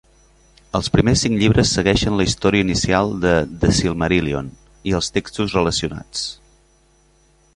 Els 0.77 0.87
primers 0.93 1.19
cinc 1.25 1.35
llibres 1.41 1.73
segueixen 1.77 2.15
la 2.21 2.25
història 2.29 2.65
inicial 2.67 3.13
de 3.27 3.35
"The 3.65 3.71
Silmarillion" 3.81 4.49
i 4.93 4.97
els 5.01 5.13
textos 5.19 5.57
relacionats. 5.59 6.27